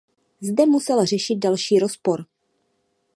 [0.41, 2.25] Zde musel řešit další rozpor.